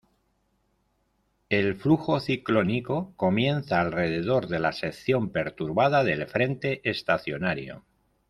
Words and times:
El 1.49 1.75
flujo 1.75 2.19
ciclónico 2.19 3.13
comienza 3.17 3.79
alrededor 3.79 4.47
de 4.47 4.57
la 4.57 4.71
sección 4.73 5.29
perturbada 5.29 6.03
del 6.03 6.25
frente 6.25 6.81
estacionario. 6.89 7.85